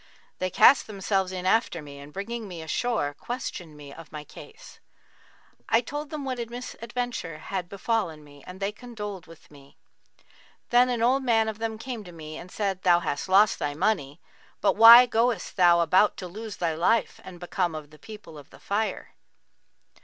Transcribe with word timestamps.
They 0.39 0.49
cast 0.49 0.87
themselves 0.87 1.31
in 1.31 1.45
after 1.45 1.79
me 1.79 1.99
and 1.99 2.11
bringing 2.11 2.47
me 2.47 2.63
ashore, 2.63 3.13
questioned 3.13 3.77
me 3.77 3.93
of 3.93 4.11
my 4.11 4.23
case. 4.23 4.79
I 5.69 5.81
told 5.81 6.09
them 6.09 6.25
what 6.25 6.39
misadventure 6.49 7.37
had 7.37 7.69
befallen 7.69 8.23
me 8.23 8.43
and 8.47 8.59
they 8.59 8.71
condoled 8.71 9.27
with 9.27 9.51
me. 9.51 9.77
Then 10.71 10.89
an 10.89 11.03
old 11.03 11.21
man 11.23 11.47
of 11.47 11.59
them 11.59 11.77
came 11.77 12.03
to 12.03 12.11
me 12.11 12.35
and 12.35 12.49
said, 12.51 12.81
'Thou 12.81 13.01
hast 13.01 13.29
lost 13.29 13.59
thy 13.59 13.75
money, 13.75 14.19
but 14.59 14.75
why 14.75 15.05
goest 15.05 15.55
thou 15.55 15.81
about 15.81 16.17
to 16.17 16.27
lose 16.27 16.55
thy 16.57 16.73
life 16.73 17.21
and 17.23 17.39
become 17.39 17.75
of 17.75 17.91
the 17.91 17.99
people 17.99 18.39
of 18.39 18.49
The 18.49 18.59
Fire? 18.59 19.13